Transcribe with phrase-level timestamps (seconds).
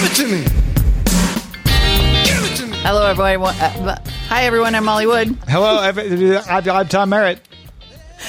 [0.00, 0.42] Give it to me.
[2.24, 2.76] Give it to me.
[2.78, 3.54] Hello, everyone.
[3.56, 4.74] Uh, hi, everyone.
[4.74, 5.36] I'm Molly Wood.
[5.46, 7.38] Hello, every- I'm I'm Tom Merritt.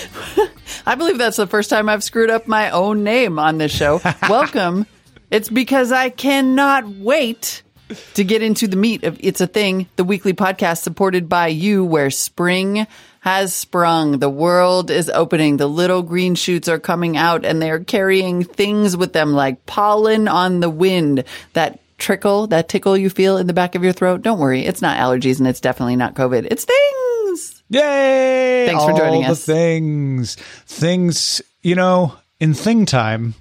[0.86, 4.02] I believe that's the first time I've screwed up my own name on this show.
[4.30, 4.86] Welcome.
[5.30, 7.64] It's because I cannot wait
[8.14, 11.84] to get into the meat of It's a Thing, the weekly podcast supported by you,
[11.86, 12.88] where spring
[13.22, 14.20] has sprung.
[14.20, 15.58] The world is opening.
[15.58, 20.28] The little green shoots are coming out and they're carrying things with them like pollen
[20.28, 21.24] on the wind.
[21.54, 24.24] That trickle, that tickle you feel in the back of your throat.
[24.24, 24.66] Don't worry.
[24.66, 26.48] It's not allergies and it's definitely not COVID.
[26.50, 27.62] It's things.
[27.70, 28.66] Yay!
[28.68, 29.46] Thanks for joining us.
[29.46, 30.36] Things,
[30.66, 31.42] things.
[31.62, 33.36] You know, in thing time,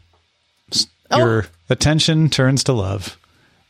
[1.11, 1.19] Oh.
[1.19, 3.17] your attention turns to love,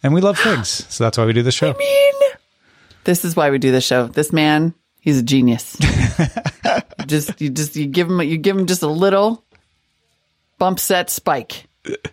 [0.03, 1.75] and we love things, so that's why we do the show.
[3.05, 4.07] This is why we do this show.
[4.07, 5.77] This man, he's a genius.
[7.07, 9.45] just you just you give him you give him just a little
[10.59, 11.67] bump set spike.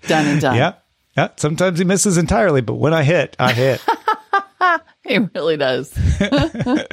[0.07, 0.55] Done and done.
[0.55, 0.73] Yeah,
[1.15, 1.29] yeah.
[1.35, 3.81] Sometimes he misses entirely, but when I hit, I hit.
[5.17, 5.93] He really does.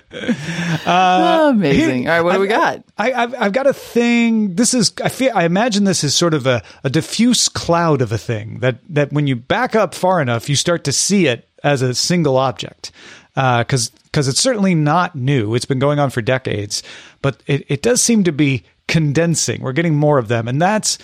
[0.86, 2.08] Uh, oh, amazing.
[2.08, 2.84] All right, what do we got?
[2.98, 4.54] I, I've, I've got a thing.
[4.54, 8.12] This is I feel I imagine this is sort of a, a diffuse cloud of
[8.12, 11.48] a thing that that when you back up far enough, you start to see it
[11.62, 12.92] as a single object.
[13.34, 15.54] Uh, because because it's certainly not new.
[15.54, 16.82] It's been going on for decades,
[17.22, 19.62] but it, it does seem to be condensing.
[19.62, 20.98] We're getting more of them, and that's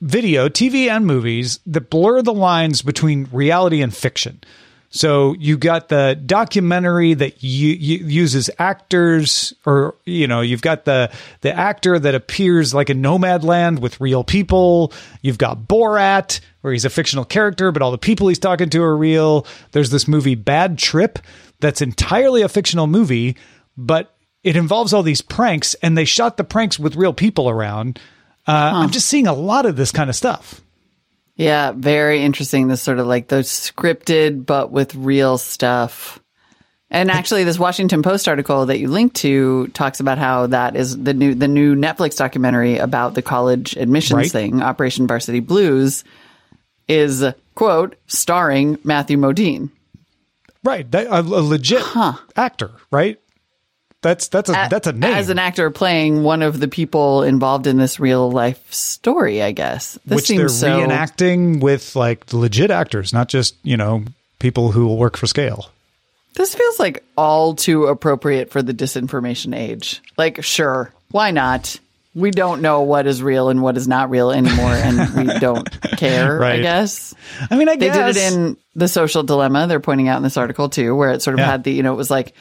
[0.00, 4.40] video, TV, and movies that blur the lines between reality and fiction.
[4.92, 10.84] So you got the documentary that you, you, uses actors, or you know, you've got
[10.84, 11.12] the
[11.42, 14.92] the actor that appears like a Nomadland with real people.
[15.22, 18.82] You've got Borat, where he's a fictional character, but all the people he's talking to
[18.82, 19.46] are real.
[19.70, 21.20] There's this movie Bad Trip
[21.60, 23.36] that's entirely a fictional movie,
[23.76, 28.00] but it involves all these pranks, and they shot the pranks with real people around.
[28.46, 30.60] Uh, I'm just seeing a lot of this kind of stuff.
[31.40, 32.68] Yeah, very interesting.
[32.68, 36.20] This sort of like those scripted but with real stuff.
[36.90, 40.98] And actually, this Washington Post article that you linked to talks about how that is
[41.02, 44.30] the new the new Netflix documentary about the college admissions Right.
[44.30, 46.04] thing, Operation Varsity Blues,
[46.88, 47.24] is
[47.54, 49.70] quote starring Matthew Modine.
[50.62, 51.82] Right, that, a, a legit
[52.36, 53.18] actor, right?
[54.02, 55.12] That's that's a that's a name.
[55.12, 59.42] as an actor playing one of the people involved in this real life story.
[59.42, 60.80] I guess this which they're so.
[60.80, 64.04] reenacting with like legit actors, not just you know
[64.38, 65.68] people who will work for scale.
[66.34, 70.00] This feels like all too appropriate for the disinformation age.
[70.16, 71.78] Like, sure, why not?
[72.14, 75.68] We don't know what is real and what is not real anymore, and we don't
[75.98, 76.42] care.
[76.42, 77.14] I guess
[77.50, 77.94] I mean, I guess.
[77.94, 79.66] they guess did it in the social dilemma.
[79.66, 81.50] They're pointing out in this article too, where it sort of Yeah.
[81.50, 82.34] had the you know it was like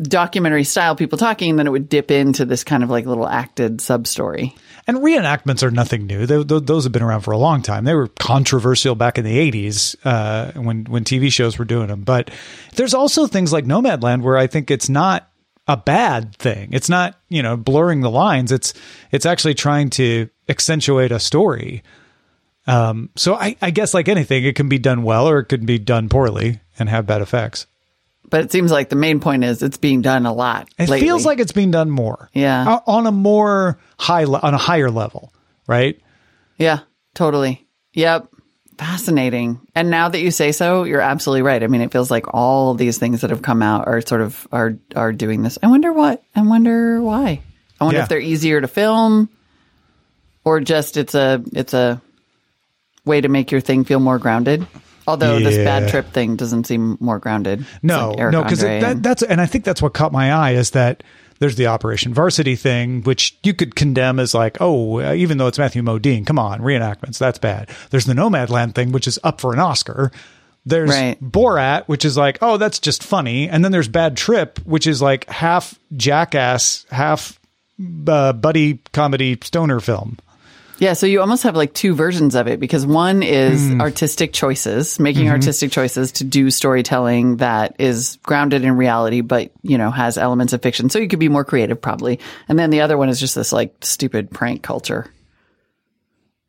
[0.00, 3.28] documentary style people talking, and then it would dip into this kind of like little
[3.28, 4.54] acted sub story.
[4.86, 6.26] and reenactments are nothing new.
[6.26, 7.84] They, th- those have been around for a long time.
[7.84, 12.02] They were controversial back in the '80s uh, when when TV shows were doing them.
[12.02, 12.30] But
[12.74, 15.28] there's also things like Nomadland where I think it's not
[15.68, 16.70] a bad thing.
[16.72, 18.50] It's not you know blurring the lines.
[18.50, 18.74] It's
[19.10, 21.82] it's actually trying to accentuate a story.
[22.66, 25.66] Um, so I, I guess like anything, it can be done well or it could
[25.66, 27.66] be done poorly and have bad effects.
[28.32, 30.68] But it seems like the main point is it's being done a lot.
[30.78, 31.00] It lately.
[31.06, 32.30] feels like it's being done more.
[32.32, 32.66] Yeah.
[32.76, 35.32] Uh, on a more high, le- on a higher level,
[35.66, 36.00] right?
[36.56, 36.78] Yeah,
[37.14, 37.68] totally.
[37.92, 38.28] Yep.
[38.78, 39.60] Fascinating.
[39.74, 41.62] And now that you say so, you're absolutely right.
[41.62, 44.48] I mean, it feels like all these things that have come out are sort of
[44.50, 45.58] are are doing this.
[45.62, 46.22] I wonder what.
[46.34, 47.42] I wonder why.
[47.80, 48.04] I wonder Yeah.
[48.04, 49.28] if they're easier to film
[50.42, 52.00] or just it's a it's a
[53.04, 54.66] way to make your thing feel more grounded.
[55.06, 57.66] Although this bad trip thing doesn't seem more grounded.
[57.82, 60.70] No, like no, because that, that's and I think that's what caught my eye is
[60.72, 61.02] that
[61.40, 65.48] there's the Operation Varsity thing, which you could condemn as like, oh, uh, even though
[65.48, 67.68] it's Matthew Modine, come on, reenactments, that's bad.
[67.90, 70.12] There's the Nomadland thing, which is up for an Oscar.
[70.64, 71.20] There's Right.
[71.20, 75.02] Borat, which is like, oh, that's just funny, and then there's Bad Trip, which is
[75.02, 77.40] like half jackass, half
[78.06, 80.18] uh, buddy comedy stoner film.
[80.82, 83.80] Yeah, so you almost have like two versions of it because one is Hmm.
[83.80, 85.32] artistic choices, making Mm-hmm.
[85.34, 90.52] artistic choices to do storytelling that is grounded in reality, but you know has elements
[90.52, 90.90] of fiction.
[90.90, 92.18] So you could be more creative, probably.
[92.48, 95.06] And then the other one is just this like stupid prank culture.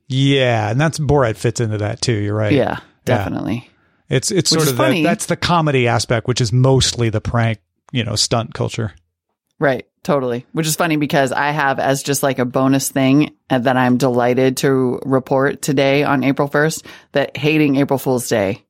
[0.07, 2.13] Yeah, and that's Borat fits into that too.
[2.13, 2.53] You're right.
[2.53, 3.69] Yeah, definitely.
[4.09, 7.59] It's it's Which sort of the, that's the comedy aspect, which is mostly the prank,
[7.91, 8.95] you know, stunt culture.
[9.63, 10.45] Right, totally.
[10.51, 13.95] Which is funny because I have as just like a bonus thing uh, that I'm
[13.97, 18.65] delighted to report today on April 1st that hating April Fool's Day.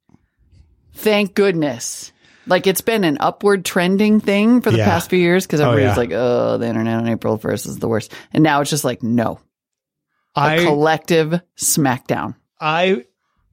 [0.93, 2.11] Thank goodness.
[2.45, 4.85] Like it's been an upward trending thing for the Yeah.
[4.85, 5.99] past few years because Oh, everybody's yeah.
[5.99, 8.13] like, oh, the internet on April 1st is the worst.
[8.31, 9.39] And now it's just like, no,
[10.35, 12.35] a I collective smackdown.
[12.61, 13.05] I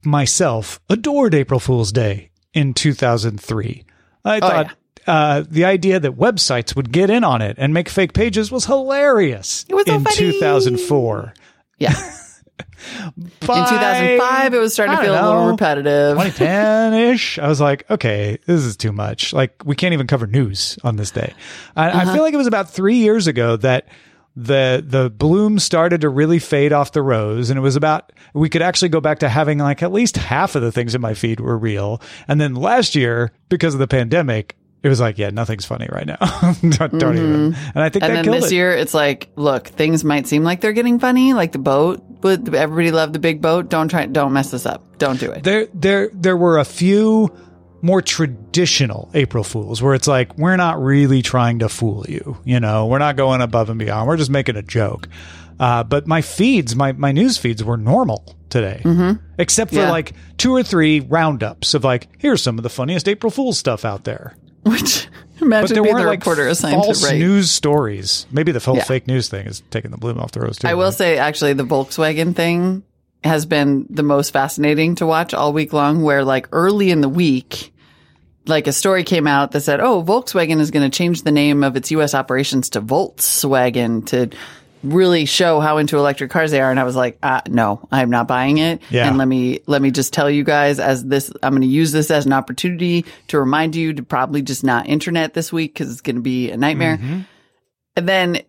[0.05, 3.83] myself adored April Fool's Day in 2003.
[4.23, 4.75] I oh, thought
[5.07, 8.65] uh, the idea that websites would get in on it and make fake pages was
[8.65, 9.65] hilarious.
[9.69, 10.15] It was so in funny.
[10.17, 11.33] 2004.
[11.79, 11.93] Yeah.
[13.13, 16.13] In 2005, it was starting to feel a little repetitive.
[16.17, 17.37] 2010 ish.
[17.39, 19.33] I was like, okay, this is too much.
[19.33, 21.33] Like, we can't even cover news on this day.
[21.75, 21.99] I, Uh-huh.
[22.09, 23.87] I feel like it was about three years ago that
[24.35, 28.49] the the bloom started to really fade off the rose, and it was about we
[28.49, 31.13] could actually go back to having like at least half of the things in my
[31.13, 32.01] feed were real.
[32.27, 36.07] And then last year, because of the pandemic, it was like, yeah, nothing's funny right
[36.07, 36.17] now.
[36.61, 37.55] don't, don't even.
[37.55, 38.15] And I think Mm-hmm.
[38.15, 38.55] And that then this it.
[38.55, 42.01] year, it's like, look, things might seem like they're getting funny, like the boat.
[42.21, 43.69] But everybody loved the big boat.
[43.69, 44.05] Don't try.
[44.07, 44.97] Don't mess this up.
[44.97, 45.43] Don't do it.
[45.43, 47.35] there there there were a few
[47.83, 52.59] more traditional April Fools where it's like we're not really trying to fool you, you
[52.59, 54.07] know, we're not going above and beyond.
[54.07, 55.07] We're just making a joke.
[55.59, 59.23] Uh, but my feeds, my my news feeds were normal today, mm-hmm.
[59.37, 59.91] except for Yeah.
[59.91, 63.85] like two or three roundups of like here's some of the funniest April Fool's stuff
[63.85, 64.35] out there.
[64.71, 65.07] Which
[65.39, 67.19] But imagine there being the like reporter assigned false to write.
[67.19, 68.27] news stories.
[68.31, 68.83] Maybe the whole Yeah.
[68.83, 70.67] fake news thing is taking the bloom off the rose too.
[70.67, 70.93] I will right?
[70.93, 72.83] say, actually, the Volkswagen thing
[73.23, 76.01] has been the most fascinating to watch all week long.
[76.03, 77.73] Where like early in the week,
[78.47, 81.63] like a story came out that said, "Oh, Volkswagen is going to change the name
[81.63, 82.13] of its U.S.
[82.15, 84.29] operations to Voltswagen to."
[84.83, 86.71] Really show how into electric cars they are.
[86.71, 88.81] And I was like uh, no I'm not buying it.
[88.89, 89.07] Yeah.
[89.07, 91.91] and let me let me just tell you guys as this I'm going to use
[91.91, 95.91] this as an opportunity to remind you to probably just not internet this week cuz
[95.91, 96.99] it's going to be a nightmare.
[97.95, 98.41] And then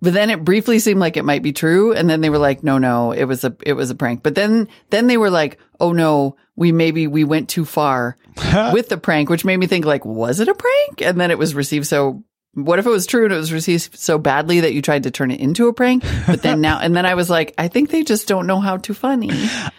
[0.00, 1.92] but then it briefly seemed like it might be true.
[1.92, 4.22] And then they were like no no it was a it was a prank.
[4.22, 8.18] But then then they were like oh no we maybe we went too far
[8.72, 11.02] with the prank which made me think like was it a prank?
[11.02, 11.86] And then it was received.
[11.86, 15.04] So what if it was true and it was received so badly that you tried
[15.04, 17.66] to turn it into a prank but then now and then i was like i
[17.68, 19.30] think they just don't know how to funny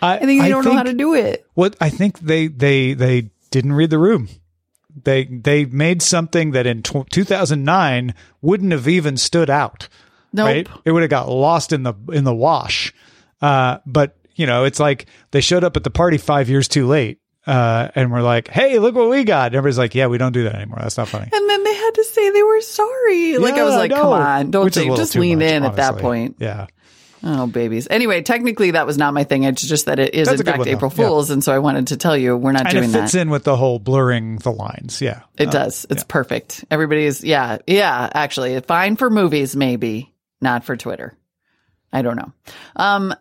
[0.01, 3.29] i, think they don't know how to do it What I think they they they
[3.51, 4.27] didn't read the room.
[5.03, 9.87] They they made something that in tw 2009 wouldn't have even stood out.
[10.31, 10.67] nope Right?
[10.85, 12.93] It would have got lost in the in the wash.
[13.41, 16.87] Uh, but you know, it's like they showed up at the party five years too
[16.87, 20.17] late, uh, and we're like, "Hey, look what we got!" And everybody's like, "Yeah, we
[20.17, 20.79] don't do that anymore.
[20.81, 21.49] That's not funny." and
[21.83, 24.01] had to say they were sorry like i was like know.
[24.01, 26.67] come on don't Which is say, just lean much, in at that point Yeah.
[27.25, 27.87] Oh, babies.
[27.89, 29.43] Anyway, technically that was not my thing.
[29.43, 30.67] It's just that it is That's in fact one.
[30.67, 31.07] April Yeah.
[31.07, 32.97] Fool's, and so I wanted to tell you we're not And doing that.
[32.97, 33.21] it fits that.
[33.21, 34.99] in with the whole blurring the lines.
[34.99, 35.21] Yeah.
[35.37, 35.85] It does.
[35.89, 36.65] It's perfect.
[36.69, 38.09] Everybody's yeah, yeah.
[38.13, 41.15] Actually, fine for movies, maybe not for Twitter.
[41.93, 42.33] I don't know.
[42.75, 43.15] Um,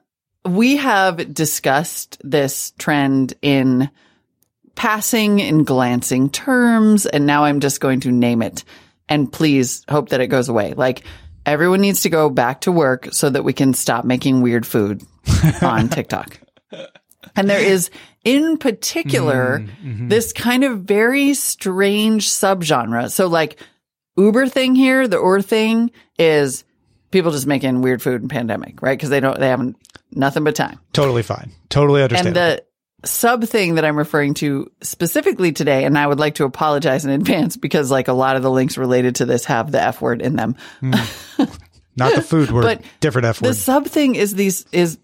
[0.45, 3.89] we have discussed this trend in
[4.75, 8.65] passing and glancing terms, and now I'm just going to name it.
[9.09, 10.75] And please hope that it goes away.
[10.75, 11.03] Like
[11.45, 15.03] everyone needs to go back to work so that we can stop making weird food
[15.63, 16.39] on TikTok.
[17.37, 17.91] And there is,
[18.25, 19.89] in particular, mm-hmm.
[19.89, 20.09] Mm-hmm.
[20.09, 23.11] this kind of very strange subgenre.
[23.11, 23.59] So, like,
[24.17, 26.65] Uber thing here, the Ur thing is
[27.11, 28.99] people just making weird food in pandemic, right?
[28.99, 29.77] Because they don't, they haven't
[30.11, 30.79] nothing but time.
[30.93, 31.53] Totally fine.
[31.69, 32.29] Totally understand.
[32.29, 32.65] And the
[33.05, 37.11] sub thing that I'm referring to specifically today, and I would like to apologize in
[37.11, 40.23] advance because, like, a lot of the links related to this have the F word
[40.23, 40.57] in them.
[40.81, 40.93] Hmm.
[41.97, 42.63] Not the food word.
[42.63, 43.51] But different F word.
[43.51, 44.99] The sub thing is these is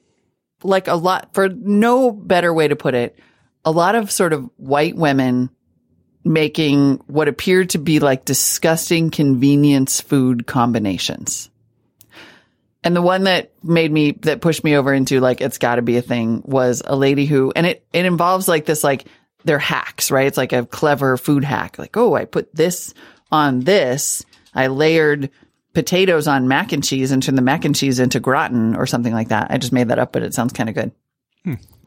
[0.62, 3.19] like a lot for no better way to put it.
[3.64, 5.50] A lot of sort of white women
[6.25, 11.50] making what appear to be like disgusting convenience food combinations.
[12.85, 15.82] And the one that made me that pushed me over into like it's got to
[15.82, 19.06] be a thing was a lady who and it it involves like this like
[19.44, 20.26] they're hacks, right?
[20.26, 21.78] It's like a clever food hack.
[21.78, 22.94] Like, oh, I put this
[23.30, 24.25] on this.
[24.54, 25.30] I layered
[25.75, 29.12] potatoes on mac and cheese and turned the mac and cheese into gratin or something
[29.12, 29.49] like that.
[29.50, 30.92] I just made that up, but it sounds kind of good.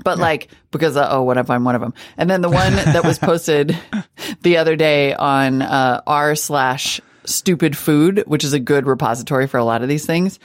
[0.04, 1.94] But like, because, uh, oh, what if I'm one of them?
[2.18, 3.78] And then the one that was posted
[4.42, 9.58] the other day on uh, r slash stupid food, which is a good repository for
[9.58, 10.40] a lot of these things.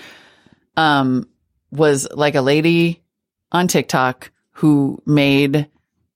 [0.77, 1.29] Um,
[1.71, 3.03] was like a lady
[3.53, 5.69] on TikTok who made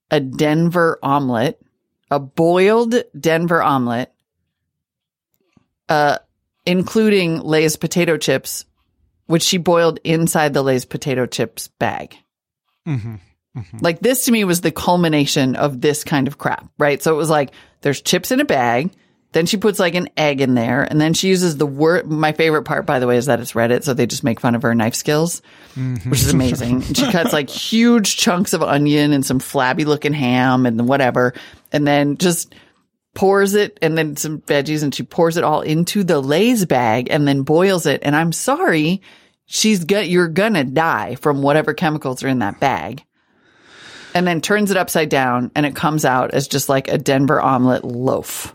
[0.09, 1.61] a Denver omelet,
[2.09, 4.13] a boiled Denver omelet,
[5.89, 6.17] uh,
[6.65, 8.65] including Lay's potato chips,
[9.27, 12.15] which she boiled inside the Lay's potato chips bag.
[13.81, 17.01] Like this to me was the culmination of this kind of crap, right?
[17.01, 17.51] So it was like
[17.81, 18.91] there's chips in a bag.
[19.33, 22.05] Then she puts like an egg in there, and then she uses the word.
[22.05, 24.55] My favorite part, by the way, is that it's Reddit, so they just make fun
[24.55, 25.41] of her knife skills,
[25.75, 26.09] mm-hmm.
[26.09, 26.83] which is amazing.
[26.83, 31.33] And she cuts like huge chunks of onion and some flabby looking ham and whatever,
[31.71, 32.53] and then just
[33.13, 37.07] pours it and then some veggies, and she pours it all into the Lay's bag
[37.09, 38.01] and then boils it.
[38.03, 39.01] And I'm sorry,
[39.45, 43.03] she's got you're gonna die from whatever chemicals are in that bag
[44.13, 47.41] and then turns it upside down and it comes out as just like a Denver
[47.41, 48.53] omelet loaf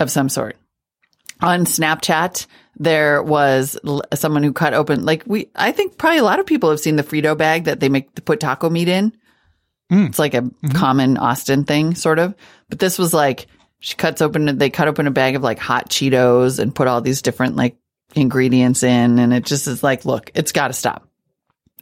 [0.00, 0.56] of some sort.
[1.40, 3.78] On Snapchat, there was
[4.14, 6.96] someone who cut open, like we, I think probably a lot of people have seen
[6.96, 9.12] the Frito bag that they make to put taco meat in.
[9.88, 10.06] Hmm.
[10.06, 10.68] It's like a mm-hmm.
[10.68, 12.34] common Austin thing, sort of.
[12.68, 13.46] But this was like,
[13.80, 17.00] she cuts open, they cut open a bag of like hot Cheetos and put all
[17.00, 17.76] these different like
[18.14, 19.18] ingredients in.
[19.18, 21.08] And it just is like, look, it's got to stop.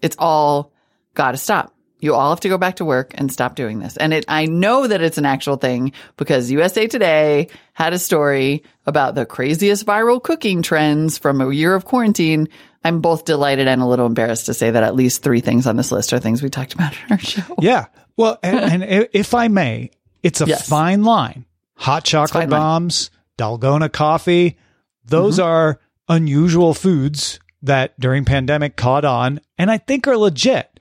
[0.01, 0.73] It's all
[1.15, 1.75] got to stop.
[2.00, 3.97] You all have to go back to work and stop doing this.
[3.97, 8.62] And it, I know that it's an actual thing because USA Today had a story
[8.87, 12.49] about the craziest viral cooking trends from a year of quarantine.
[12.85, 15.76] I'm both delighted and a little embarrassed to say that at least three things on
[15.76, 17.43] this list are things we talked about in our show.
[17.61, 17.87] Yeah.
[18.17, 19.90] Well, and, and if I may,
[20.23, 20.69] it's a Yes.
[20.69, 21.45] fine line.
[21.76, 22.61] Hot chocolate fine line.
[22.61, 24.57] bombs, Dalgona coffee,
[25.05, 25.47] those Mm-hmm.
[25.49, 30.77] are unusual foods that during pandemic caught on and I think are legit.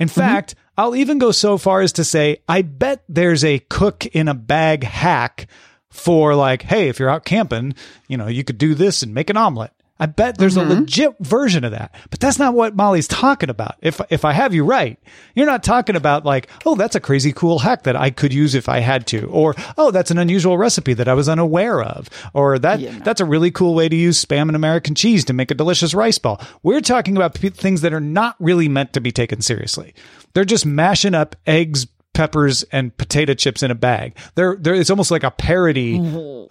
[0.00, 0.18] In Mm-hmm.
[0.20, 4.26] fact, I'll even go so far as to say I bet there's a cook in
[4.28, 5.46] a bag hack
[5.90, 7.74] for like, hey, if you're out camping,
[8.08, 9.72] you know, you could do this and make an omelet.
[10.00, 10.70] I bet there's Mm-hmm.
[10.70, 11.94] a legit version of that.
[12.10, 13.76] But that's not what Molly's talking about.
[13.82, 14.98] If if I have you right,
[15.36, 18.54] you're not talking about like, oh, that's a crazy cool hack that I could use
[18.56, 22.08] if I had to, or oh, that's an unusual recipe that I was unaware of,
[22.34, 23.04] or that Yeah, no.
[23.04, 25.94] that's a really cool way to use spam and American cheese to make a delicious
[25.94, 26.40] rice ball.
[26.62, 29.94] We're talking about p- things that are not really meant to be taken seriously.
[30.34, 34.16] They're just mashing up eggs, peppers, and potato chips in a bag.
[34.34, 35.98] They're, they're it's almost like a parody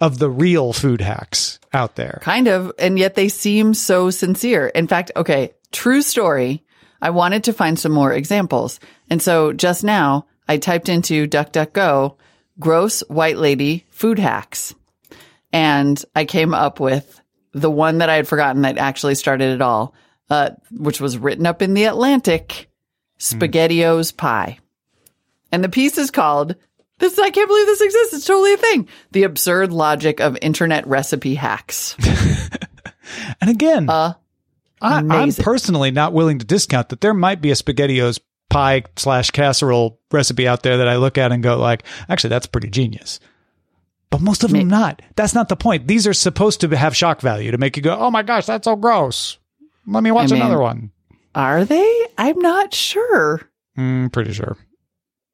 [0.00, 2.18] of the real food hacks out there.
[2.22, 2.72] Kind of.
[2.78, 4.66] And yet they seem so sincere.
[4.68, 6.64] In fact, okay, true story.
[7.02, 8.80] I wanted to find some more examples.
[9.08, 12.16] And so just now I typed into DuckDuckGo
[12.58, 14.74] gross white lady food hacks.
[15.52, 17.20] And I came up with
[17.52, 19.94] the one that I had forgotten that actually started it all,
[20.28, 22.70] uh, which was written up in the Atlantic
[23.18, 24.58] SpaghettiOs pie.
[25.50, 26.54] And the piece is called
[27.00, 28.14] this, I can't believe this exists.
[28.14, 28.88] It's totally a thing.
[29.10, 31.96] The absurd logic of internet recipe hacks.
[33.40, 34.14] And again, I,
[34.80, 40.00] I'm personally not willing to discount that there might be a SpaghettiOs pie slash casserole
[40.10, 43.20] recipe out there that I look at and go like, actually, that's pretty genius.
[44.10, 45.02] But most of them not.
[45.14, 45.86] That's not the point.
[45.86, 48.64] These are supposed to have shock value to make you go, oh my gosh, that's
[48.64, 49.38] so gross.
[49.86, 50.90] Let me watch I mean- another one.
[51.32, 52.06] Are they?
[52.18, 53.40] I'm not sure.
[53.78, 54.56] Mm, pretty sure.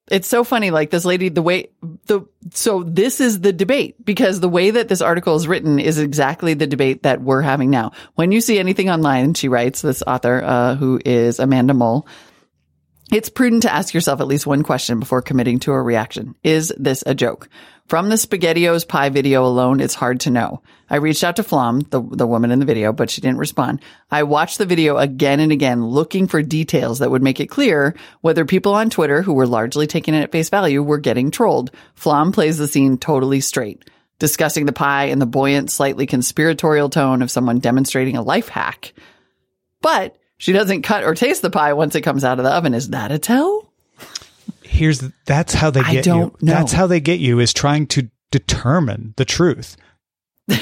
[0.09, 0.71] It's so funny.
[0.71, 1.69] Like this lady, the way
[2.07, 2.23] the,
[2.53, 6.55] so this is the debate because the way that this article is written is exactly
[6.55, 7.93] the debate that we're having now.
[8.15, 12.07] When you see anything online, she writes, this author, uh, who is Amanda Mull,
[13.13, 16.37] it's prudent to ask yourself at least one question before committing to a reaction.
[16.45, 17.49] Is this a joke?
[17.89, 20.61] From the SpaghettiOs pie video alone, it's hard to know.
[20.91, 23.81] I reached out to Flom, the, the woman in the video, but she didn't respond.
[24.11, 27.95] I watched the video again and again, looking for details that would make it clear
[28.23, 31.71] whether people on Twitter, who were largely taking it at face value, were getting trolled.
[31.95, 33.89] Flom plays the scene totally straight,
[34.19, 38.95] discussing the pie in the buoyant, slightly conspiratorial tone of someone demonstrating a life hack.
[39.81, 42.75] But she doesn't cut or taste the pie once it comes out of the oven.
[42.75, 43.66] Is that a tell?
[44.77, 46.47] Here's that's how they I get don't you.
[46.49, 46.53] know.
[46.55, 49.77] That's how they get you is trying to determine the truth.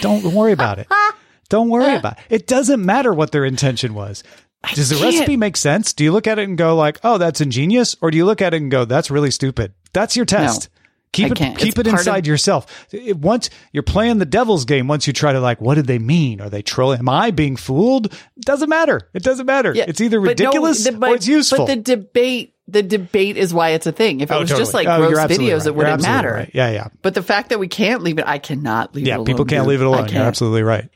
[0.00, 0.86] Don't worry about it.
[1.50, 2.24] Don't worry about it.
[2.30, 4.24] It doesn't matter what their intention was.
[4.72, 5.92] Does the recipe make sense?
[5.92, 8.40] Do you look at it and go like, "Oh, that's ingenious," or do you look
[8.40, 9.74] at it and go, "That's really stupid"?
[9.92, 10.70] That's your test.
[11.12, 12.86] Keep it keep It's it inside of- yourself.
[12.90, 15.98] It- once you're playing the devil's game, once you try to like, what did they
[15.98, 16.40] mean?
[16.40, 16.98] Are they trolling?
[17.00, 18.06] Am I being fooled?
[18.06, 19.02] It doesn't matter.
[19.12, 19.72] It doesn't matter.
[19.76, 21.66] it's either but no, ridiculous the- but- or it's useful.
[21.66, 24.20] But the debate, the debate is why it's a thing.
[24.20, 25.66] If it Oh, was just like Oh, gross videos, right.
[25.66, 26.32] it wouldn't absolutely matter.
[26.32, 26.50] right.
[26.54, 26.88] Yeah, yeah.
[27.02, 29.26] But the fact that we can't leave it, I cannot leave it Yeah, alone.
[29.26, 29.68] people can't dude.
[29.70, 30.08] leave it alone.
[30.08, 30.88] You're absolutely right.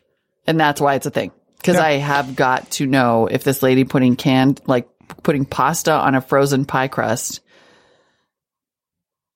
[0.47, 1.31] And that's why it's a thing.
[1.59, 1.83] Because Yeah.
[1.85, 4.89] I have got to know if this lady putting canned, like
[5.23, 7.41] putting pasta on a frozen pie crust,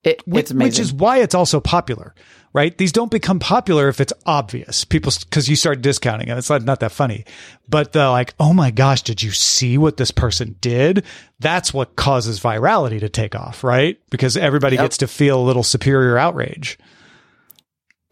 [0.03, 0.67] it, Which, it's amazing.
[0.69, 2.13] which is why it's also popular.
[2.53, 2.77] Right?
[2.77, 4.85] These don't become popular if it's obvious.
[4.85, 6.37] People, because you start discounting it.
[6.37, 7.25] It's not, not that funny.
[7.67, 11.03] But the like, oh my gosh, did you see what this person did?
[11.39, 13.99] That's what causes virality to take off, right?
[14.09, 14.85] Because everybody Yep.
[14.85, 16.77] gets to feel a little superior outrage.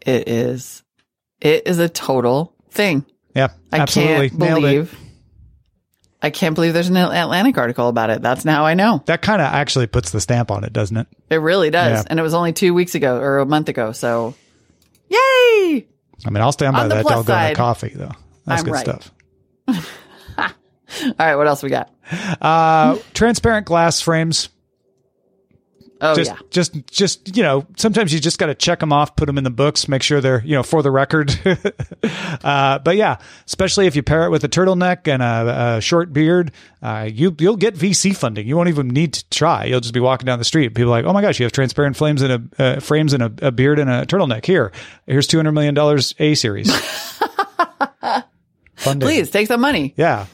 [0.04, 0.82] It is.
[1.40, 3.04] It is a total thing.
[3.34, 4.28] Yeah, I absolutely.
[4.30, 4.88] can't Nailed it.
[6.22, 8.22] I can't believe there's an Atlantic article about it.
[8.22, 9.02] That's now I know.
[9.06, 11.08] That kind of actually puts the stamp on it, doesn't it?
[11.30, 11.98] It really does.
[11.98, 12.04] Yeah.
[12.08, 13.90] And it was only two weeks ago or a month ago.
[13.90, 14.34] So,
[15.08, 15.86] yay!
[16.24, 18.12] I mean, I'll stand by that Dalgona side, coffee, though.
[18.46, 18.84] That's I'm good right.
[18.84, 19.12] stuff.
[20.38, 21.92] All right, what else we got?
[22.40, 24.48] Uh, transparent glass frames.
[26.04, 29.14] Oh just, yeah, just, just, you know, sometimes you just got to check them off,
[29.14, 31.38] put them in the books, make sure they're, you know, for the record.
[32.42, 36.12] uh, but yeah, especially if you pair it with a turtleneck and a, a short
[36.12, 36.50] beard,
[36.82, 38.48] uh, you, you'll get VC funding.
[38.48, 39.64] You won't even need to try.
[39.64, 40.74] You'll just be walking down the street.
[40.74, 43.22] People are like, oh my gosh, you have transparent flames and a, uh, frames and
[43.22, 44.44] a, a beard and a turtleneck.
[44.44, 44.72] Here,
[45.06, 45.78] here's $200 million
[46.18, 46.68] A series.
[48.82, 49.06] funding.
[49.06, 49.94] please take some money.
[49.96, 50.26] Yeah.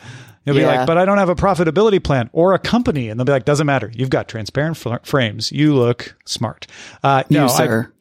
[0.49, 0.79] You'll be Yeah.
[0.79, 3.09] like, but I don't have a profitability plan or a company.
[3.09, 3.91] And they'll be like, doesn't matter.
[3.95, 5.53] You've got transparent fl- frames.
[5.53, 6.67] You look smart.
[7.03, 7.93] Uh, no, you I- sir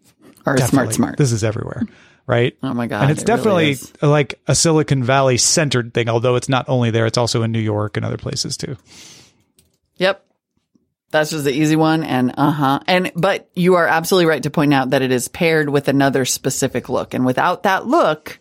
[0.45, 1.17] are smart, smart.
[1.17, 1.83] This is everywhere.
[2.25, 2.57] Right.
[2.63, 3.93] Oh my God, And it's it definitely is.
[4.01, 7.59] like a Silicon Valley centered thing, although it's not only there, it's also in New
[7.59, 8.75] York and other places too.
[9.97, 10.23] Yep.
[11.11, 12.03] That's just the easy one.
[12.03, 12.79] And uh huh.
[12.85, 16.25] And, but you are absolutely right to point out that it is paired with another
[16.25, 17.13] specific look.
[17.13, 18.39] And without that look,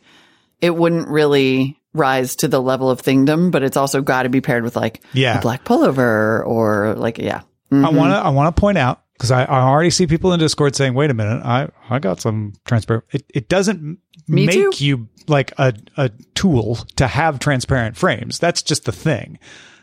[0.61, 4.41] it wouldn't really rise to the level of thingdom, but it's also got to be
[4.41, 5.39] paired with like Yeah.
[5.39, 7.43] a black pullover or like, yeah.
[7.71, 7.97] I Mm-hmm.
[7.97, 10.77] want to, I want to point out because I, I already see people in Discord
[10.77, 13.05] saying, wait a minute, I, I got some transparent.
[13.13, 13.99] It, it doesn't
[14.29, 14.85] Me make too.
[14.85, 18.39] you like a, a tool to have transparent frames.
[18.39, 19.39] That's just the thing.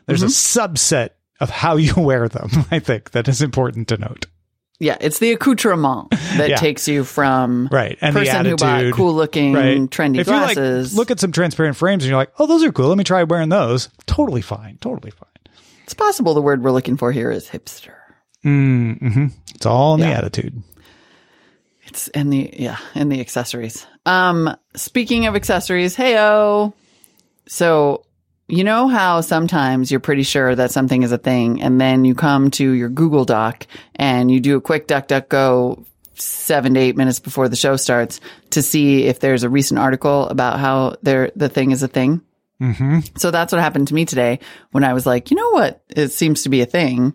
[0.05, 0.72] There's a Mm-hmm.
[0.74, 1.10] subset
[1.41, 2.50] of how you wear them.
[2.72, 4.27] I think that is important to note.
[4.84, 4.98] Yeah.
[5.02, 6.56] It's the accoutrement that Yeah.
[6.58, 7.98] takes you from Right.
[8.02, 8.94] And the person who bought attitude.
[8.94, 9.78] cool looking, Right.
[9.90, 10.92] trendy if glasses.
[10.94, 12.90] you like look at some transparent frames and you're like, oh, those are cool.
[12.90, 13.90] Let me try wearing those.
[14.06, 14.78] Totally fine.
[14.82, 15.30] Totally fine.
[15.84, 17.94] it's possible the word we're looking for here is hipster.
[19.56, 20.62] It's all in the attitude.
[21.86, 23.86] It's in the yeah, in the accessories.
[24.06, 26.74] Um speaking of accessories, heyo.
[27.48, 28.06] So
[28.48, 32.14] you know how sometimes you're pretty sure that something is a thing and then you
[32.14, 36.79] come to your Google Doc and you do a quick duck duck go seven to
[36.79, 38.20] eight minutes before the show starts
[38.51, 42.22] to see if there's a recent article about how there the thing is a thing.
[42.62, 43.00] Mm-hmm.
[43.18, 44.40] So that's what happened to me today
[44.72, 45.84] when I was like, you know what?
[45.90, 47.14] It seems to be a thing.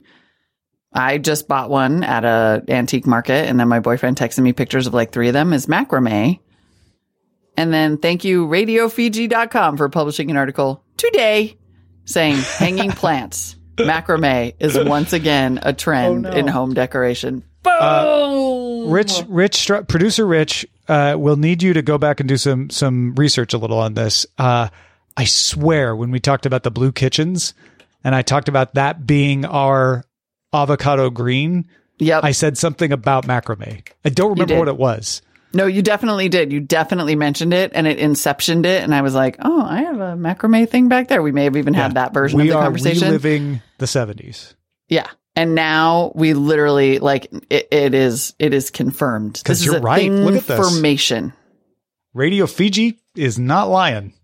[0.93, 4.87] I just bought one at a antique market and then my boyfriend texted me pictures
[4.87, 6.41] of like three of them as macrame.
[7.57, 11.57] And then thank you radiofiji.com for publishing an article today
[12.05, 16.37] saying hanging plants macrame is once again a trend Oh, no.
[16.37, 17.43] in home decoration.
[17.63, 18.91] Boom!
[18.91, 23.15] Rich, Rich, producer Rich, uh, will need you to go back and do some some
[23.15, 24.27] research a little on this.
[24.39, 24.69] Uh,
[25.17, 27.55] I swear, when we talked about the blue kitchens,
[28.05, 30.05] and I talked about that being our
[30.53, 32.23] avocado green, Yep.
[32.25, 33.83] I said something about macrame.
[34.05, 35.21] I don't remember what it was.
[35.53, 36.53] No, you definitely did.
[36.53, 38.83] You definitely mentioned it and it inceptioned it.
[38.83, 41.23] And I was like, oh, I have a macrame thing back there.
[41.23, 43.09] We may have even had that version we of the are conversation.
[43.09, 44.55] reliving the seventies.
[44.89, 45.09] Yeah.
[45.35, 49.35] And now we literally like it, it is it is confirmed.
[49.35, 50.11] Because you're right.
[50.11, 50.59] Look at this.
[50.59, 51.33] Information.
[52.13, 54.15] Radio Fiji is not lying.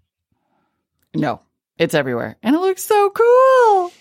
[1.14, 1.40] No,
[1.78, 3.92] it's everywhere, and it looks so cool.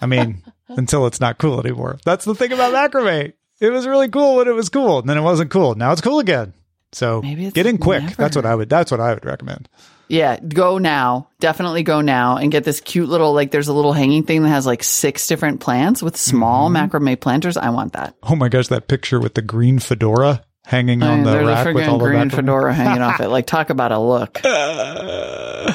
[0.00, 1.98] I mean, until it's not cool anymore.
[2.04, 3.32] That's the thing about macrame.
[3.60, 5.74] It was really cool when it was cool, and then it wasn't cool.
[5.74, 6.54] Now it's cool again.
[6.92, 8.02] So Maybe it's get in quick.
[8.02, 8.14] never.
[8.16, 8.68] That's what I would.
[8.68, 9.68] That's what I would recommend.
[10.08, 11.28] Yeah, go now.
[11.40, 13.50] Definitely go now and get this cute little like.
[13.50, 16.94] There's a little hanging thing that has like six different plants with small Mm-hmm.
[16.96, 17.56] macrame planters.
[17.56, 18.14] I want that.
[18.22, 21.88] Oh my gosh, that picture with the green fedora hanging I on the rack with
[21.88, 22.34] all the green macrame.
[22.34, 23.28] fedora hanging off it.
[23.28, 24.40] Like, talk about a look.
[24.44, 25.74] I'm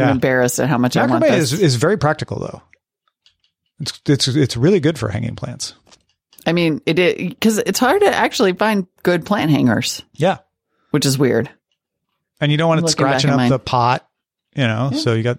[0.00, 0.10] Yeah.
[0.10, 2.62] embarrassed at how much I want Macrame is is very practical though.
[3.80, 5.74] It's it's it's really good for hanging plants.
[6.46, 10.38] I mean, it because it's hard to actually find good plant hangers, Yeah,
[10.90, 11.48] which is weird.
[12.40, 14.06] and you don't want it Looking back scratching up the pot.
[14.54, 15.38] You know, so you got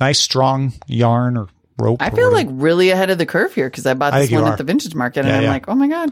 [0.00, 2.02] nice strong yarn or rope.
[2.02, 4.40] I or feel like really ahead of the curve here because I bought this you
[4.40, 5.50] one at the vintage market, and Yeah, I'm yeah.
[5.50, 6.10] like, oh my god,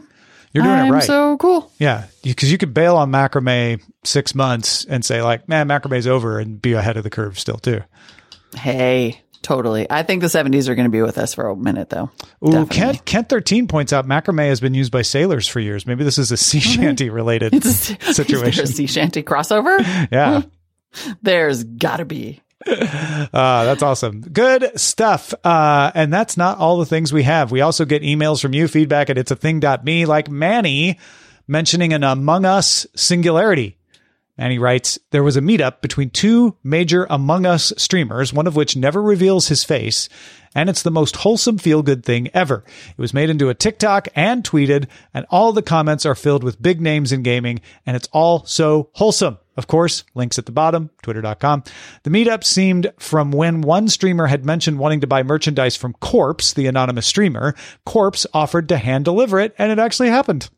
[0.53, 1.03] you're doing I'm it right.
[1.03, 1.71] so cool.
[1.79, 6.39] Yeah, because you, could bail on macrame six months and say like, man, macrame's over,
[6.39, 7.81] and be ahead of the curve still too.
[8.55, 9.87] Hey, totally.
[9.89, 12.11] I think the 70s are going to be with us for a minute, though.
[12.45, 12.75] Ooh, Definitely.
[12.75, 15.85] Kent Kent thirteen points out macrame has been used by sailors for years.
[15.87, 18.63] Maybe this is a sea shanty related Is there situation.
[18.63, 19.77] a sea shanty crossover?
[20.11, 20.41] Yeah,
[21.21, 22.41] There's got to be.
[22.67, 24.21] uh, that's awesome.
[24.21, 25.33] Good stuff.
[25.43, 27.51] Uh, and that's not all the things we have.
[27.51, 30.99] We also get emails from you, feedback at it's a thing.me, like Manny.
[31.47, 33.76] mentioning an Among Us singularity.
[34.37, 38.55] And he writes, there was a meetup between two major Among Us streamers, one of
[38.55, 40.09] which never reveals his face,
[40.53, 42.63] and it's the most wholesome feel good thing ever.
[42.89, 46.61] It was made into a TikTok and tweeted, and all the comments are filled with
[46.61, 49.37] big names in gaming, and it's all so wholesome.
[49.55, 51.63] Of course, links at the bottom, twitter.com.
[52.03, 56.53] The meetup seemed from when one streamer had mentioned wanting to buy merchandise from Corpse,
[56.53, 57.55] the anonymous streamer.
[57.83, 60.49] Corpse offered to hand deliver it, and it actually happened.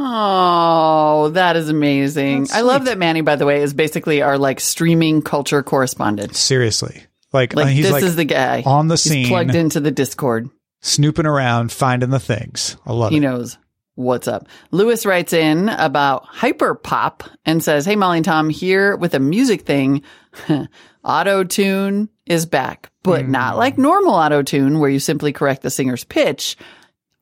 [0.00, 2.42] Oh, that is amazing.
[2.42, 6.36] That's I love that Manny, by the way, is basically our like streaming culture correspondent.
[6.36, 7.02] Seriously.
[7.32, 9.80] Like, Like uh, he's this like is the guy on the He's scene, plugged into
[9.80, 10.48] the Discord.
[10.80, 12.76] snooping around, finding the things.
[12.86, 13.20] I love He it.
[13.20, 13.58] knows
[13.96, 14.46] what's up.
[14.70, 19.62] Lewis writes in about hyperpop and says, Hey, Molly and Tom, here with a music
[19.62, 20.02] thing.
[21.04, 23.58] auto tune is back, but not Hmm.
[23.58, 26.56] like normal auto tune where you simply correct the singer's pitch.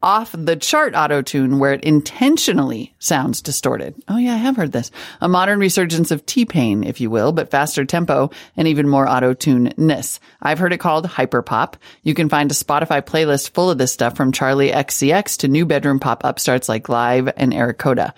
[0.07, 3.92] Off the chart auto tune where it intentionally sounds distorted.
[4.07, 4.92] Oh, yeah, I have heard this.
[5.21, 9.09] A modern resurgence of T Pain, if you will, but faster tempo and even more
[9.09, 10.21] auto tune ness.
[10.40, 11.75] I've heard it called hyperpop.
[12.05, 15.66] You can find a Spotify playlist full of this stuff from Charli XCX to new
[15.66, 18.14] bedroom pop upstarts like Live and Eric Coda.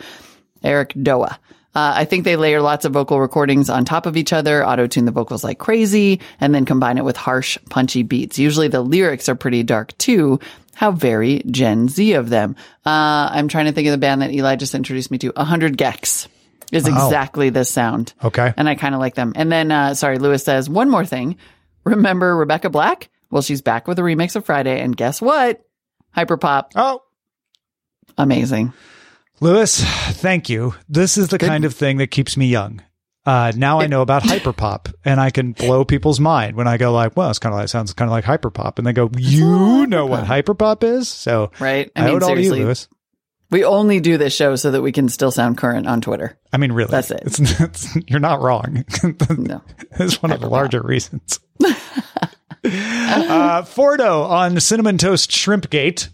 [0.63, 1.39] Eric Doa.
[1.75, 4.87] Uh, I think they layer lots of vocal recordings on top of each other, auto
[4.87, 8.39] tune the vocals like crazy, and then combine it with harsh, punchy beats.
[8.39, 10.41] Usually the lyrics are pretty dark too.
[10.79, 12.55] How very Gen Z of them.
[12.87, 15.33] Uh, I'm trying to think of the band that Eli just introduced me to.
[15.35, 16.29] 100 gecs
[16.71, 18.13] is exactly this sound.
[18.23, 18.55] Okay.
[18.57, 19.33] And I kind of like them.
[19.35, 21.37] And then, uh, sorry, Lewis says, one more thing.
[21.83, 23.09] Remember Rebecca Black?
[23.29, 25.65] Well, she's back with a remix of Friday, and guess what?
[26.17, 26.71] Hyperpop.
[26.77, 27.03] Oh,
[28.17, 28.73] Amazing.
[29.41, 30.77] Lewis, thank you.
[30.89, 32.83] This is the kind of thing that keeps me young.
[33.27, 36.93] Uh, now I know about hyperpop and I can blow people's mind when I go
[36.93, 38.79] like, well, it's kind of like, sounds kind of like hyperpop.
[38.79, 41.09] And they go, you know what hyperpop is?
[41.09, 41.91] So Right?
[41.95, 42.89] I, owe it all to you, Lewis.
[43.51, 46.39] We only do this show so that we can still sound current on Twitter.
[46.53, 47.23] I mean, really, That's it.
[47.25, 48.85] It's, it's, you're not wrong.
[49.31, 49.63] No.
[49.93, 51.41] It's one of the larger reasons.
[51.65, 51.71] uh,
[53.63, 56.09] Fordo on Cinnamon Toast Shrimp Gate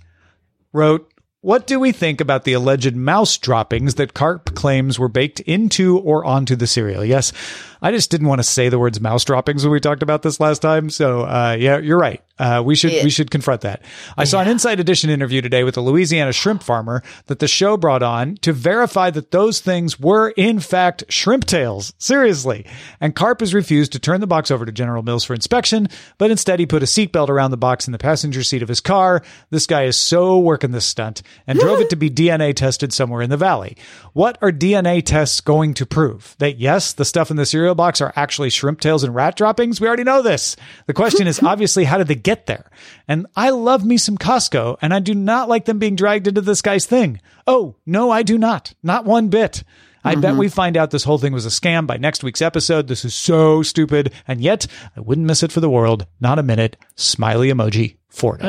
[0.72, 1.12] wrote,
[1.44, 5.98] What do we think about the alleged mouse droppings that Karp claims were baked into
[5.98, 7.04] or onto the cereal?
[7.04, 7.34] Yes,
[7.84, 10.40] I just didn't want to say the words mouse droppings when we talked about this
[10.40, 10.88] last time.
[10.88, 12.22] So, uh, yeah, you're right.
[12.36, 13.82] Uh, we should we should confront that.
[14.16, 17.76] I saw an Inside Edition interview today with a Louisiana shrimp farmer that the show
[17.76, 21.92] brought on to verify that those things were in fact shrimp tails.
[21.98, 22.66] Seriously.
[23.00, 25.86] And Karp has refused to turn the box over to General Mills for inspection,
[26.18, 28.80] but instead he put a seatbelt around the box in the passenger seat of his
[28.80, 29.22] car.
[29.50, 33.22] This guy is so working this stunt and drove it to be DNA tested somewhere
[33.22, 33.76] in the valley.
[34.12, 36.34] What are DNA tests going to prove?
[36.38, 39.80] That yes, the stuff in the cereal box are actually shrimp tails and rat droppings?
[39.80, 40.56] We already know this.
[40.86, 42.70] The question is obviously how did they get there?
[43.08, 46.40] And I love me some Costco and I do not like them being dragged into
[46.40, 47.20] this guy's thing.
[47.46, 48.74] Oh, no, I do not.
[48.82, 49.62] Not one bit.
[50.06, 50.40] I bet mm-hmm.
[50.40, 52.88] we find out this whole thing was a scam by next week's episode.
[52.88, 54.12] This is so stupid.
[54.28, 56.06] And yet I wouldn't miss it for the world.
[56.20, 56.76] Not a minute.
[56.94, 57.96] Smiley emoji.
[58.08, 58.42] Ford.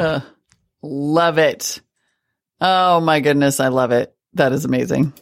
[0.82, 1.82] Love it.
[2.62, 4.16] Oh my goodness, I love it.
[4.34, 5.14] That is amazing.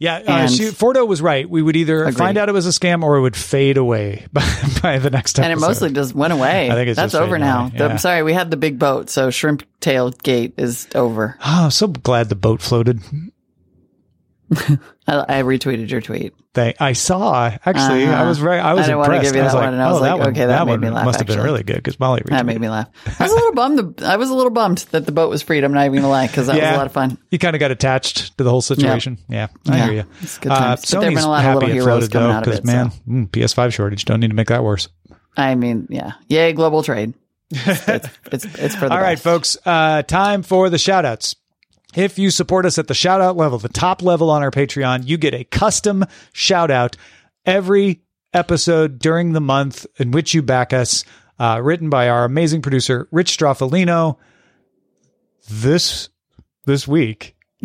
[0.00, 1.48] Yeah, uh, she, Fordo was right.
[1.50, 2.16] We would either Agreed.
[2.18, 4.42] find out it was a scam or it would fade away by,
[4.80, 5.50] by the next episode.
[5.50, 6.70] And it mostly just went away.
[6.70, 7.62] I think it's That's just over now.
[7.66, 11.36] away, The- I'm sorry, we had the big boat, so Shrimp Tail Gate is over.
[11.44, 13.00] Oh, so glad the boat floated.
[15.08, 16.34] I, I retweeted your tweet.
[16.52, 18.04] They, I saw actually.
[18.04, 18.24] Uh-huh.
[18.24, 18.58] I was very.
[18.58, 19.22] I was I impressed.
[19.24, 20.46] give you I was that like, one, and I oh, was that like, one, okay,
[20.46, 22.20] that made one me laugh, Must have been really good because Molly.
[22.20, 22.30] Retweeted.
[22.30, 22.88] That made me laugh.
[23.18, 24.02] I was a little bummed.
[24.02, 25.64] I was a little bummed that the boat was freed.
[25.64, 27.16] I'm not even gonna lie because that was a lot of fun.
[27.30, 29.18] You kind of got attached to the whole situation.
[29.28, 30.04] Yeah, I Yeah, hear you.
[30.20, 30.90] it's good times.
[30.90, 33.28] But there've been a lot of little heroes coming though, out of it, man, mm,
[33.30, 34.04] PS5 shortage.
[34.04, 34.88] Don't need to make that worse.
[35.36, 37.14] I mean, yeah, yay, global trade.
[37.50, 37.88] It's
[38.30, 39.56] it's, it's for the All right, folks.
[39.64, 41.36] Uh, time for the shout outs.
[41.94, 45.06] If you support us at the shout out level, the top level on our Patreon,
[45.06, 46.96] you get a custom shout out
[47.46, 48.02] every
[48.34, 51.04] episode during the month in which you back us,
[51.38, 54.18] uh, written by our amazing producer, Rich Stroffolino.
[55.48, 56.10] This,
[56.66, 57.36] this week,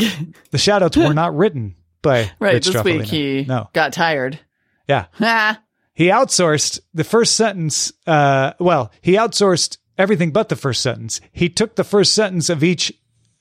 [0.51, 3.69] the shout outs were not written by Right, Rich this week he No.
[3.73, 4.39] got tired.
[4.87, 5.05] Yeah.
[5.19, 5.59] Ah,
[5.95, 7.93] He outsourced the first sentence.
[8.07, 11.21] Uh, well, he outsourced everything but the first sentence.
[11.31, 12.91] He took the first sentence of each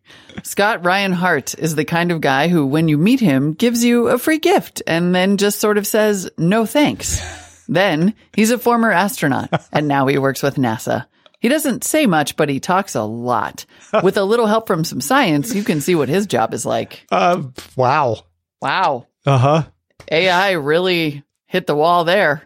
[0.44, 4.10] Scott Ryan Hart is the kind of guy who, when you meet him, gives you
[4.10, 7.22] a free gift and then just sort of says, no thanks.
[7.70, 11.06] then he's a former astronaut and now he works with NASA.
[11.40, 13.66] He doesn't say much, but he talks a lot.
[14.02, 17.06] With a little help from some science, you can see what his job is like.
[17.12, 17.44] Uh,
[17.76, 18.18] wow.
[18.62, 19.08] Wow.
[19.26, 19.64] Uh huh.
[20.10, 22.44] AI really hit the wall there.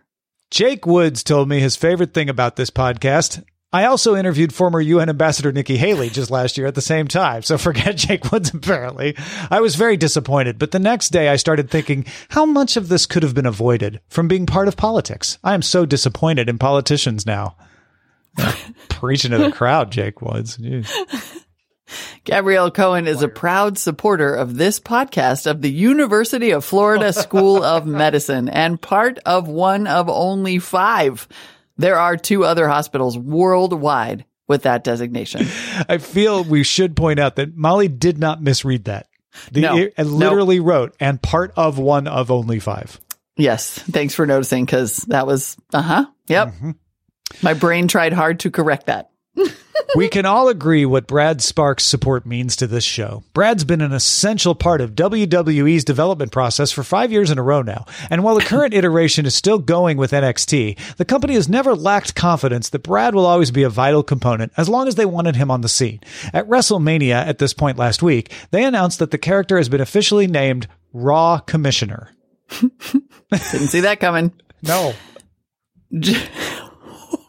[0.49, 3.43] Jake Woods told me his favorite thing about this podcast.
[3.73, 7.41] I also interviewed former UN Ambassador Nikki Haley just last year at the same time,
[7.41, 9.15] so forget Jake Woods apparently.
[9.51, 13.05] I was very disappointed, but the next day I started thinking how much of this
[13.05, 15.37] could have been avoided from being part of politics.
[15.43, 17.57] I am so disappointed in politicians now.
[18.89, 20.57] Preaching to the crowd, Jake Woods.
[20.57, 20.89] Jeez.
[22.23, 27.63] Gabrielle Cohen is a proud supporter of this podcast of the University of Florida School
[27.63, 31.27] of Medicine and part of one of only five.
[31.77, 35.41] There are two other hospitals worldwide with that designation.
[35.89, 39.07] I feel we should point out that Molly did not misread that.
[39.51, 39.77] The, No.
[39.77, 42.99] it literally wrote, and part of one of only five.
[43.35, 43.77] Yes.
[43.77, 46.05] Thanks for noticing because that was, uh huh.
[46.27, 46.53] Yep.
[47.43, 49.11] My brain tried hard to correct that.
[49.95, 53.23] we can all agree what Brad Sparks' support means to this show.
[53.33, 57.61] Brad's been an essential part of WWE's development process for five years in a row
[57.61, 57.85] now.
[58.09, 62.15] And while the current iteration is still going with NXT, the company has never lacked
[62.15, 65.49] confidence that Brad will always be a vital component as long as they wanted him
[65.51, 65.99] on the scene.
[66.33, 70.27] At WrestleMania at this point last week, they announced that the character has been officially
[70.27, 72.09] named Raw Commissioner.
[72.59, 74.33] Didn't see that coming.
[74.61, 74.93] No.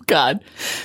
[0.08, 0.42] God.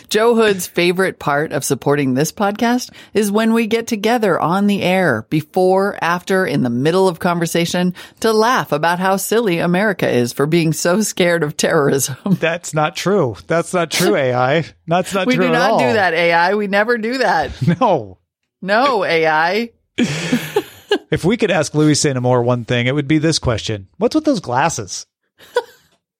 [0.09, 4.83] Joe Hood's favorite part of supporting this podcast is when we get together on the
[4.83, 10.31] air before, after, in the middle of conversation to laugh about how silly America is
[10.33, 12.17] for being so scared of terrorism.
[12.25, 13.35] That's not true.
[13.47, 14.65] That's not true, AI.
[14.85, 16.53] That's not we true We do not do that, AI.
[16.53, 17.51] We never do that.
[17.79, 18.19] No.
[18.61, 19.71] No, AI.
[21.13, 22.17] If we could ask Louis St.
[22.17, 25.05] Amour one thing, it would be this question What's with those glasses?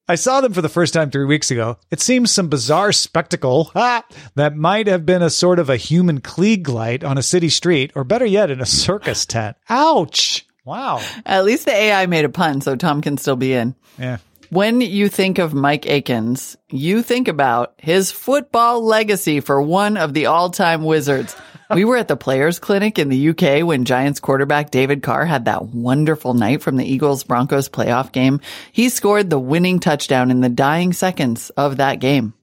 [0.06, 1.78] I saw them for the first time three weeks ago.
[1.90, 4.04] It seems some bizarre spectacle ah,
[4.36, 7.92] that might have been a sort of a human Klieg light on a city street,
[7.96, 9.56] or better yet, in a circus tent.
[9.70, 10.46] Ouch!
[10.66, 11.02] Wow.
[11.26, 13.76] At least the AI made a pun, so Tom can still be in.
[13.98, 14.18] Yeah.
[14.50, 20.14] When you think of Mike Akins, you think about his football legacy for one of
[20.14, 21.36] the all-time wizards.
[21.74, 25.46] We were at the Players Clinic in the UK when Giants quarterback David Carr had
[25.46, 28.42] that wonderful night from the Eagles Broncos playoff game.
[28.72, 32.34] He scored the winning touchdown in the dying seconds of that game.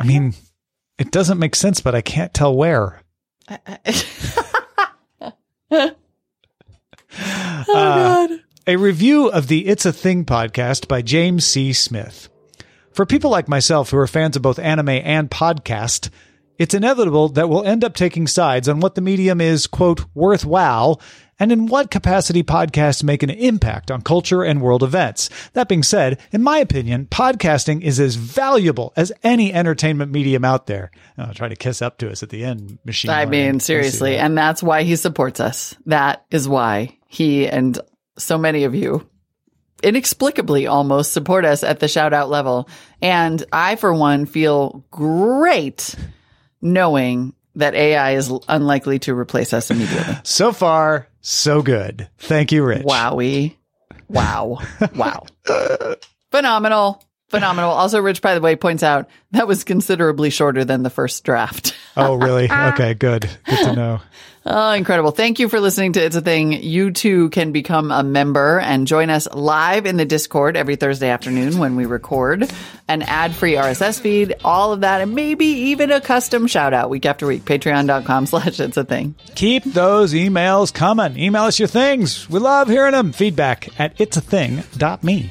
[0.00, 0.34] I mean,
[0.98, 3.00] it doesn't make sense, but I can't tell where.
[7.66, 8.28] Oh Uh,
[8.66, 11.72] A review of the It's a Thing podcast by James C.
[11.72, 12.28] Smith.
[12.92, 16.10] For people like myself who are fans of both anime and podcast,
[16.58, 21.00] it's inevitable that we'll end up taking sides on what the medium is, quote, worthwhile,
[21.38, 25.30] and in what capacity podcasts make an impact on culture and world events.
[25.52, 30.66] That being said, in my opinion, podcasting is as valuable as any entertainment medium out
[30.66, 30.90] there.
[31.18, 33.10] Oh, try to kiss up to us at the end, machine.
[33.10, 33.30] I learning.
[33.30, 34.12] mean, seriously.
[34.12, 34.20] that.
[34.20, 35.76] And that's why he supports us.
[35.86, 37.78] That is why he and
[38.16, 39.08] so many of you
[39.82, 42.68] inexplicably almost support us at the shout out level.
[43.02, 45.94] And I, for one, feel great
[46.64, 50.16] knowing that AI is unlikely to replace us immediately.
[50.24, 52.08] So far, so good.
[52.18, 52.82] Thank you, Rich.
[52.82, 53.54] Wowie.
[54.08, 54.58] Wow.
[54.94, 55.26] Wow.
[56.32, 57.02] Phenomenal.
[57.28, 57.70] Phenomenal.
[57.70, 61.74] Also, Rich, by the way, points out that was considerably shorter than the first draft.
[61.96, 62.48] Oh, really?
[62.50, 62.72] Uh-huh.
[62.74, 63.30] Okay, good.
[63.46, 64.00] Good to know.
[64.44, 65.12] Oh, incredible.
[65.12, 66.52] Thank you for listening to It's a Thing.
[66.52, 71.08] You too can become a member and join us live in the Discord every Thursday
[71.08, 72.50] afternoon when we record
[72.88, 76.90] an ad free RSS feed, all of that, and maybe even a custom shout out
[76.90, 77.44] week after week.
[77.44, 79.14] Patreon.com slash It's a Thing.
[79.36, 81.16] Keep those emails coming.
[81.16, 82.28] Email us your things.
[82.28, 83.12] We love hearing them.
[83.12, 85.30] Feedback at it'sathing.me.